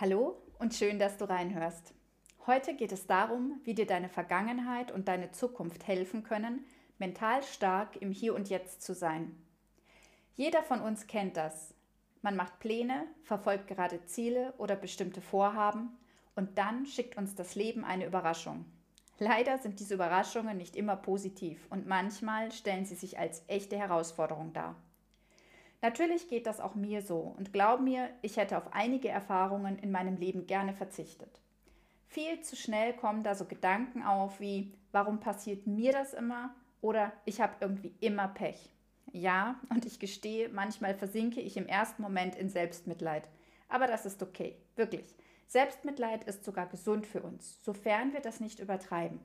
Hallo 0.00 0.40
und 0.58 0.72
schön, 0.72 0.98
dass 0.98 1.18
du 1.18 1.28
reinhörst. 1.28 1.92
Heute 2.46 2.74
geht 2.74 2.90
es 2.90 3.06
darum, 3.06 3.60
wie 3.64 3.74
dir 3.74 3.86
deine 3.86 4.08
Vergangenheit 4.08 4.90
und 4.90 5.08
deine 5.08 5.30
Zukunft 5.30 5.86
helfen 5.86 6.22
können, 6.22 6.64
mental 6.96 7.42
stark 7.42 8.00
im 8.00 8.10
Hier 8.10 8.34
und 8.34 8.48
Jetzt 8.48 8.80
zu 8.80 8.94
sein. 8.94 9.36
Jeder 10.36 10.62
von 10.62 10.80
uns 10.80 11.06
kennt 11.06 11.36
das. 11.36 11.74
Man 12.22 12.34
macht 12.34 12.60
Pläne, 12.60 13.08
verfolgt 13.24 13.66
gerade 13.66 14.02
Ziele 14.06 14.54
oder 14.56 14.74
bestimmte 14.74 15.20
Vorhaben 15.20 15.90
und 16.34 16.56
dann 16.56 16.86
schickt 16.86 17.18
uns 17.18 17.34
das 17.34 17.54
Leben 17.54 17.84
eine 17.84 18.06
Überraschung. 18.06 18.64
Leider 19.18 19.58
sind 19.58 19.80
diese 19.80 19.96
Überraschungen 19.96 20.56
nicht 20.56 20.76
immer 20.76 20.96
positiv 20.96 21.66
und 21.68 21.86
manchmal 21.86 22.52
stellen 22.52 22.86
sie 22.86 22.94
sich 22.94 23.18
als 23.18 23.42
echte 23.48 23.76
Herausforderung 23.76 24.54
dar. 24.54 24.76
Natürlich 25.82 26.28
geht 26.28 26.46
das 26.46 26.60
auch 26.60 26.74
mir 26.74 27.00
so 27.02 27.34
und 27.38 27.52
glaub 27.52 27.80
mir, 27.80 28.10
ich 28.22 28.36
hätte 28.36 28.58
auf 28.58 28.72
einige 28.72 29.08
Erfahrungen 29.08 29.78
in 29.78 29.90
meinem 29.90 30.16
Leben 30.16 30.46
gerne 30.46 30.74
verzichtet. 30.74 31.40
Viel 32.06 32.40
zu 32.40 32.56
schnell 32.56 32.92
kommen 32.92 33.22
da 33.22 33.34
so 33.34 33.44
Gedanken 33.44 34.02
auf 34.02 34.40
wie, 34.40 34.74
warum 34.92 35.20
passiert 35.20 35.66
mir 35.66 35.92
das 35.92 36.12
immer 36.12 36.54
oder 36.80 37.12
ich 37.24 37.40
habe 37.40 37.54
irgendwie 37.60 37.94
immer 38.00 38.28
Pech. 38.28 38.70
Ja, 39.12 39.58
und 39.70 39.86
ich 39.86 39.98
gestehe, 39.98 40.48
manchmal 40.48 40.94
versinke 40.94 41.40
ich 41.40 41.56
im 41.56 41.66
ersten 41.66 42.02
Moment 42.02 42.36
in 42.36 42.48
Selbstmitleid. 42.48 43.28
Aber 43.68 43.86
das 43.86 44.06
ist 44.06 44.22
okay, 44.22 44.56
wirklich. 44.76 45.14
Selbstmitleid 45.46 46.24
ist 46.24 46.44
sogar 46.44 46.66
gesund 46.66 47.06
für 47.06 47.22
uns, 47.22 47.64
sofern 47.64 48.12
wir 48.12 48.20
das 48.20 48.38
nicht 48.38 48.60
übertreiben. 48.60 49.20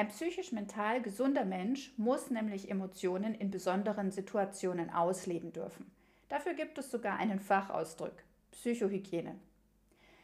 Ein 0.00 0.08
psychisch-mental 0.08 1.02
gesunder 1.02 1.44
Mensch 1.44 1.92
muss 1.98 2.30
nämlich 2.30 2.70
Emotionen 2.70 3.34
in 3.34 3.50
besonderen 3.50 4.10
Situationen 4.10 4.88
ausleben 4.88 5.52
dürfen. 5.52 5.90
Dafür 6.30 6.54
gibt 6.54 6.78
es 6.78 6.90
sogar 6.90 7.18
einen 7.18 7.38
Fachausdruck, 7.38 8.14
Psychohygiene. 8.50 9.38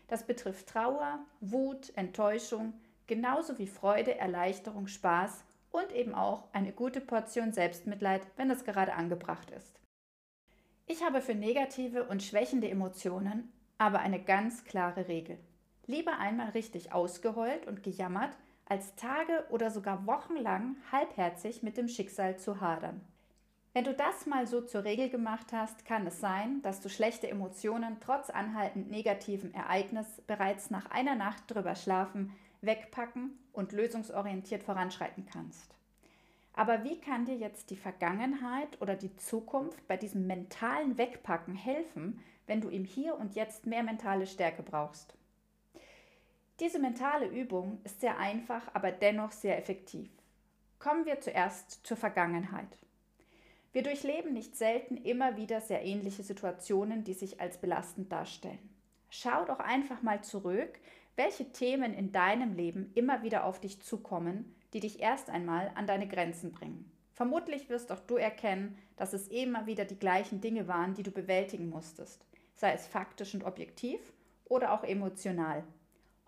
Das 0.08 0.26
betrifft 0.26 0.68
Trauer, 0.68 1.18
Wut, 1.42 1.92
Enttäuschung, 1.94 2.72
genauso 3.06 3.58
wie 3.58 3.66
Freude, 3.66 4.16
Erleichterung, 4.16 4.86
Spaß 4.86 5.44
und 5.72 5.92
eben 5.92 6.14
auch 6.14 6.44
eine 6.54 6.72
gute 6.72 7.02
Portion 7.02 7.52
Selbstmitleid, 7.52 8.26
wenn 8.38 8.50
es 8.50 8.64
gerade 8.64 8.94
angebracht 8.94 9.50
ist. 9.50 9.78
Ich 10.86 11.04
habe 11.04 11.20
für 11.20 11.34
negative 11.34 12.04
und 12.04 12.22
schwächende 12.22 12.70
Emotionen 12.70 13.52
aber 13.76 13.98
eine 13.98 14.24
ganz 14.24 14.64
klare 14.64 15.06
Regel. 15.08 15.38
Lieber 15.86 16.18
einmal 16.18 16.48
richtig 16.52 16.94
ausgeheult 16.94 17.66
und 17.66 17.82
gejammert, 17.82 18.34
als 18.66 18.94
Tage 18.96 19.44
oder 19.50 19.70
sogar 19.70 20.06
wochenlang 20.06 20.76
halbherzig 20.92 21.62
mit 21.62 21.76
dem 21.76 21.88
Schicksal 21.88 22.36
zu 22.36 22.60
hadern. 22.60 23.00
Wenn 23.72 23.84
du 23.84 23.94
das 23.94 24.26
mal 24.26 24.46
so 24.46 24.62
zur 24.62 24.84
Regel 24.84 25.10
gemacht 25.10 25.52
hast, 25.52 25.84
kann 25.84 26.06
es 26.06 26.18
sein, 26.18 26.62
dass 26.62 26.80
du 26.80 26.88
schlechte 26.88 27.28
Emotionen 27.28 27.98
trotz 28.00 28.30
anhaltend 28.30 28.90
negativen 28.90 29.52
Ereignis 29.52 30.06
bereits 30.26 30.70
nach 30.70 30.90
einer 30.90 31.14
Nacht 31.14 31.42
drüber 31.48 31.74
schlafen, 31.74 32.32
wegpacken 32.62 33.38
und 33.52 33.72
lösungsorientiert 33.72 34.62
voranschreiten 34.62 35.26
kannst. 35.26 35.74
Aber 36.54 36.84
wie 36.84 36.98
kann 36.98 37.26
dir 37.26 37.36
jetzt 37.36 37.68
die 37.68 37.76
Vergangenheit 37.76 38.80
oder 38.80 38.96
die 38.96 39.14
Zukunft 39.16 39.86
bei 39.86 39.98
diesem 39.98 40.26
mentalen 40.26 40.96
Wegpacken 40.96 41.54
helfen, 41.54 42.18
wenn 42.46 42.62
du 42.62 42.70
im 42.70 42.86
Hier 42.86 43.16
und 43.16 43.34
Jetzt 43.34 43.66
mehr 43.66 43.82
mentale 43.82 44.26
Stärke 44.26 44.62
brauchst? 44.62 45.14
Diese 46.58 46.78
mentale 46.78 47.26
Übung 47.26 47.80
ist 47.84 48.00
sehr 48.00 48.16
einfach, 48.18 48.62
aber 48.72 48.90
dennoch 48.90 49.30
sehr 49.30 49.58
effektiv. 49.58 50.08
Kommen 50.78 51.04
wir 51.04 51.20
zuerst 51.20 51.86
zur 51.86 51.98
Vergangenheit. 51.98 52.78
Wir 53.72 53.82
durchleben 53.82 54.32
nicht 54.32 54.56
selten 54.56 54.96
immer 54.96 55.36
wieder 55.36 55.60
sehr 55.60 55.84
ähnliche 55.84 56.22
Situationen, 56.22 57.04
die 57.04 57.12
sich 57.12 57.42
als 57.42 57.60
belastend 57.60 58.10
darstellen. 58.10 58.70
Schau 59.10 59.44
doch 59.44 59.58
einfach 59.58 60.00
mal 60.00 60.24
zurück, 60.24 60.78
welche 61.14 61.52
Themen 61.52 61.92
in 61.92 62.10
deinem 62.10 62.54
Leben 62.54 62.90
immer 62.94 63.22
wieder 63.22 63.44
auf 63.44 63.60
dich 63.60 63.82
zukommen, 63.82 64.54
die 64.72 64.80
dich 64.80 65.00
erst 65.00 65.28
einmal 65.28 65.72
an 65.74 65.86
deine 65.86 66.08
Grenzen 66.08 66.52
bringen. 66.52 66.90
Vermutlich 67.12 67.68
wirst 67.68 67.92
auch 67.92 68.00
du 68.00 68.16
erkennen, 68.16 68.78
dass 68.96 69.12
es 69.12 69.28
immer 69.28 69.66
wieder 69.66 69.84
die 69.84 69.98
gleichen 69.98 70.40
Dinge 70.40 70.68
waren, 70.68 70.94
die 70.94 71.02
du 71.02 71.10
bewältigen 71.10 71.68
musstest, 71.68 72.24
sei 72.54 72.72
es 72.72 72.86
faktisch 72.86 73.34
und 73.34 73.44
objektiv 73.44 74.00
oder 74.46 74.72
auch 74.72 74.84
emotional. 74.84 75.64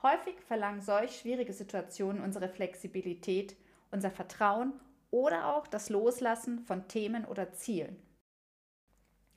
Häufig 0.02 0.40
verlangen 0.46 0.80
solch 0.80 1.18
schwierige 1.18 1.52
Situationen 1.52 2.22
unsere 2.22 2.48
Flexibilität, 2.48 3.56
unser 3.90 4.10
Vertrauen 4.10 4.72
oder 5.10 5.54
auch 5.54 5.66
das 5.66 5.88
Loslassen 5.90 6.60
von 6.60 6.86
Themen 6.86 7.24
oder 7.24 7.52
Zielen. 7.52 8.00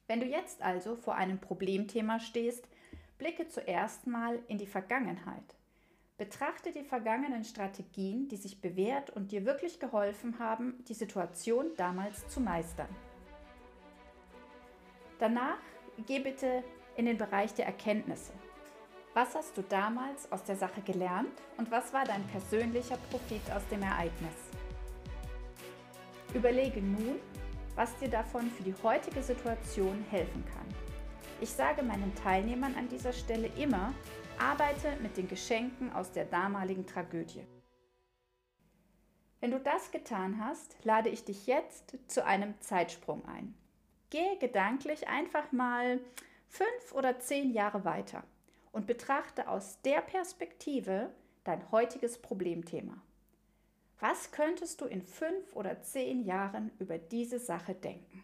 Wenn 0.08 0.20
du 0.20 0.26
jetzt 0.26 0.62
also 0.62 0.96
vor 0.96 1.16
einem 1.16 1.40
Problemthema 1.40 2.20
stehst, 2.20 2.68
blicke 3.18 3.48
zuerst 3.48 4.08
mal 4.08 4.40
in 4.48 4.58
die 4.58 4.68
Vergangenheit. 4.68 5.56
Betrachte 6.18 6.72
die 6.72 6.84
vergangenen 6.84 7.44
Strategien, 7.44 8.28
die 8.28 8.38
sich 8.38 8.62
bewährt 8.62 9.10
und 9.10 9.32
dir 9.32 9.46
wirklich 9.46 9.80
geholfen 9.80 10.38
haben, 10.38 10.84
die 10.88 10.94
Situation 10.94 11.72
damals 11.78 12.28
zu 12.28 12.40
meistern. 12.40 12.90
Danach 15.18 15.60
geh 16.06 16.20
bitte 16.20 16.64
in 16.96 17.06
den 17.06 17.18
Bereich 17.18 17.54
der 17.54 17.66
Erkenntnisse. 17.66 18.34
Was 19.14 19.36
hast 19.36 19.58
du 19.58 19.62
damals 19.64 20.32
aus 20.32 20.42
der 20.46 20.56
Sache 20.56 20.80
gelernt 20.80 21.42
und 21.58 21.70
was 21.70 21.92
war 21.92 22.06
dein 22.06 22.26
persönlicher 22.28 22.96
Profit 23.10 23.42
aus 23.54 23.68
dem 23.70 23.82
Ereignis? 23.82 24.38
Überlege 26.34 26.82
nun, 26.82 27.20
was 27.76 27.94
dir 27.98 28.08
davon 28.08 28.50
für 28.52 28.64
die 28.64 28.76
heutige 28.82 29.22
Situation 29.22 30.06
helfen 30.10 30.46
kann. 30.54 30.66
Ich 31.42 31.50
sage 31.50 31.84
meinen 31.84 32.16
Teilnehmern 32.16 32.74
an 32.76 32.88
dieser 32.88 33.12
Stelle 33.12 33.48
immer, 33.58 33.94
arbeite 34.40 34.96
mit 35.02 35.18
den 35.18 35.28
Geschenken 35.28 35.92
aus 35.92 36.14
der 36.14 36.24
damaligen 36.24 36.88
Tragödie. 36.88 37.46
Wenn 39.42 39.52
du 39.52 39.60
das 39.60 39.92
getan 39.92 40.42
hast, 40.42 40.78
lade 40.86 41.10
ich 41.10 41.26
dich 41.26 41.48
jetzt 41.48 41.98
zu 42.08 42.24
einem 42.24 42.54
Zeitsprung 42.62 43.26
ein. 43.26 43.56
Gehe 44.10 44.38
gedanklich 44.38 45.10
einfach 45.10 45.52
mal 45.52 46.00
fünf 46.48 46.94
oder 46.94 47.20
zehn 47.20 47.52
Jahre 47.52 47.84
weiter 47.84 48.24
und 48.72 48.88
betrachte 48.88 49.48
aus 49.48 49.82
der 49.82 50.02
Perspektive 50.02 51.12
dein 51.44 51.72
heutiges 51.72 52.22
Problemthema. 52.22 53.02
Was 54.00 54.32
könntest 54.32 54.82
du 54.82 54.86
in 54.86 55.02
fünf 55.02 55.56
oder 55.56 55.82
zehn 55.82 56.24
Jahren 56.24 56.72
über 56.80 56.98
diese 56.98 57.40
Sache 57.40 57.76
denken? 57.76 58.24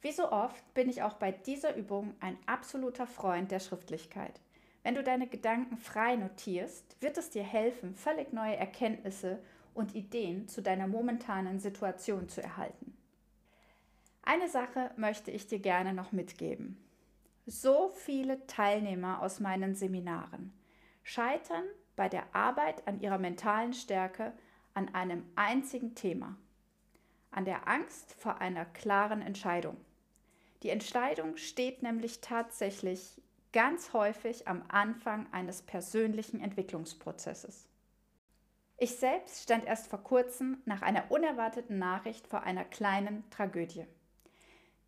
Wie 0.00 0.12
so 0.12 0.32
oft 0.32 0.74
bin 0.74 0.88
ich 0.88 1.02
auch 1.02 1.14
bei 1.14 1.30
dieser 1.30 1.76
Übung 1.76 2.14
ein 2.20 2.36
absoluter 2.46 3.06
Freund 3.06 3.50
der 3.50 3.60
Schriftlichkeit. 3.60 4.40
Wenn 4.82 4.96
du 4.96 5.04
deine 5.04 5.28
Gedanken 5.28 5.76
frei 5.76 6.16
notierst, 6.16 7.00
wird 7.00 7.18
es 7.18 7.30
dir 7.30 7.44
helfen, 7.44 7.94
völlig 7.94 8.32
neue 8.32 8.56
Erkenntnisse 8.56 9.38
und 9.74 9.94
Ideen 9.94 10.48
zu 10.48 10.60
deiner 10.60 10.88
momentanen 10.88 11.60
Situation 11.60 12.28
zu 12.28 12.42
erhalten. 12.42 12.96
Eine 14.22 14.48
Sache 14.48 14.90
möchte 14.96 15.30
ich 15.30 15.46
dir 15.46 15.60
gerne 15.60 15.92
noch 15.92 16.12
mitgeben. 16.12 16.78
So 17.46 17.90
viele 17.90 18.46
Teilnehmer 18.46 19.20
aus 19.20 19.40
meinen 19.40 19.74
Seminaren 19.74 20.52
scheitern 21.02 21.64
bei 21.96 22.08
der 22.08 22.34
Arbeit 22.34 22.86
an 22.86 23.00
ihrer 23.00 23.18
mentalen 23.18 23.72
Stärke 23.72 24.32
an 24.74 24.94
einem 24.94 25.24
einzigen 25.34 25.94
Thema, 25.94 26.36
an 27.32 27.44
der 27.44 27.66
Angst 27.66 28.14
vor 28.14 28.40
einer 28.40 28.64
klaren 28.64 29.22
Entscheidung. 29.22 29.76
Die 30.62 30.70
Entscheidung 30.70 31.36
steht 31.36 31.82
nämlich 31.82 32.20
tatsächlich 32.20 33.20
ganz 33.52 33.92
häufig 33.92 34.46
am 34.46 34.62
Anfang 34.68 35.26
eines 35.32 35.62
persönlichen 35.62 36.40
Entwicklungsprozesses. 36.40 37.68
Ich 38.78 38.96
selbst 38.96 39.42
stand 39.42 39.64
erst 39.64 39.88
vor 39.88 40.02
kurzem 40.02 40.62
nach 40.64 40.82
einer 40.82 41.10
unerwarteten 41.10 41.78
Nachricht 41.78 42.26
vor 42.28 42.44
einer 42.44 42.64
kleinen 42.64 43.28
Tragödie. 43.30 43.86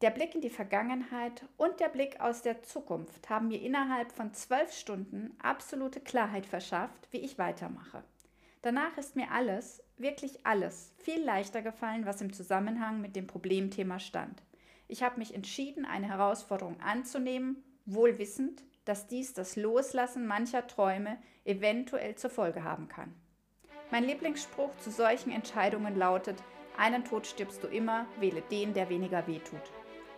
Der 0.05 0.11
Blick 0.11 0.35
in 0.35 0.43
die 0.43 0.51
Vergangenheit 0.51 1.47
und 1.57 1.81
der 1.81 1.89
Blick 1.89 2.21
aus 2.21 2.43
der 2.43 2.63
Zukunft 2.63 3.31
haben 3.31 3.49
mir 3.49 3.63
innerhalb 3.63 4.13
von 4.13 4.35
zwölf 4.35 4.71
Stunden 4.71 5.35
absolute 5.43 5.99
Klarheit 5.99 6.45
verschafft, 6.45 7.09
wie 7.11 7.21
ich 7.21 7.39
weitermache. 7.39 8.05
Danach 8.61 8.99
ist 8.99 9.17
mir 9.17 9.31
alles, 9.31 9.83
wirklich 9.97 10.45
alles, 10.45 10.93
viel 10.99 11.25
leichter 11.25 11.63
gefallen, 11.63 12.05
was 12.05 12.21
im 12.21 12.35
Zusammenhang 12.35 13.01
mit 13.01 13.17
dem 13.17 13.27
Problemthema 13.27 13.99
stand. 13.99 14.43
Ich 14.89 15.03
habe 15.03 15.19
mich 15.19 15.35
entschieden, 15.35 15.87
eine 15.87 16.09
Herausforderung 16.09 16.79
anzunehmen, 16.83 17.65
wohl 17.87 18.19
wissend, 18.19 18.63
dass 18.85 19.07
dies 19.07 19.33
das 19.33 19.57
Loslassen 19.57 20.27
mancher 20.27 20.67
Träume 20.67 21.17
eventuell 21.47 22.15
zur 22.17 22.29
Folge 22.29 22.63
haben 22.63 22.89
kann. 22.89 23.15
Mein 23.91 24.05
Lieblingsspruch 24.05 24.77
zu 24.77 24.91
solchen 24.91 25.33
Entscheidungen 25.33 25.97
lautet, 25.97 26.37
einen 26.77 27.07
Tod 27.07 27.27
stirbst 27.27 27.65
du 27.65 27.69
immer, 27.69 28.05
wähle 28.21 28.43
den, 28.51 28.75
der 28.75 28.91
weniger 28.91 29.27
wehtut. 29.27 29.63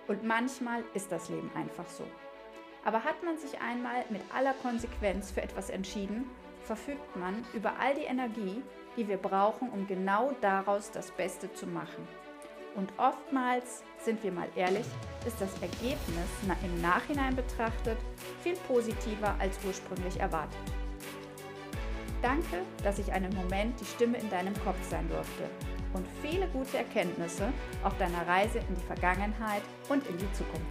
Und 0.09 0.25
manchmal 0.25 0.85
ist 0.95 1.11
das 1.11 1.29
Leben 1.29 1.51
einfach 1.55 1.89
so. 1.89 2.05
Aber 2.85 3.03
hat 3.03 3.23
man 3.25 3.37
sich 3.37 3.61
einmal 3.61 4.05
mit 4.11 4.23
aller 4.33 4.55
Konsequenz 4.55 5.33
für 5.33 5.43
etwas 5.43 5.71
entschieden, 5.71 6.31
verfügt 6.63 7.17
man 7.17 7.45
über 7.53 7.73
all 7.81 7.95
die 7.95 8.05
Energie, 8.05 8.63
die 8.97 9.09
wir 9.09 9.17
brauchen, 9.17 9.71
um 9.71 9.87
genau 9.87 10.33
daraus 10.41 10.91
das 10.91 11.11
Beste 11.11 11.53
zu 11.53 11.67
machen. 11.67 12.07
Und 12.77 12.93
oftmals, 12.99 13.83
sind 13.99 14.23
wir 14.23 14.31
mal 14.31 14.49
ehrlich, 14.55 14.87
ist 15.27 15.41
das 15.41 15.53
Ergebnis 15.63 16.29
im 16.63 16.81
Nachhinein 16.81 17.35
betrachtet 17.35 17.99
viel 18.43 18.55
positiver 18.69 19.35
als 19.39 19.59
ursprünglich 19.65 20.21
erwartet. 20.21 20.59
Danke, 22.23 22.63
dass 22.85 22.99
ich 22.99 23.13
einen 23.13 23.35
Moment 23.35 23.81
die 23.81 23.85
Stimme 23.85 24.19
in 24.19 24.31
deinem 24.31 24.55
Kopf 24.63 24.79
sein 24.89 25.09
durfte 25.09 25.45
und 25.95 26.07
viele 26.23 26.47
gute 26.49 26.79
Erkenntnisse 26.79 27.53
auf 27.83 27.97
deiner 27.99 28.27
Reise 28.27 28.59
in 28.59 28.75
die 28.75 28.87
Vergangenheit 28.87 29.63
und 29.89 30.07
in 30.07 30.19
die 30.19 30.33
Zukunft. 30.33 30.67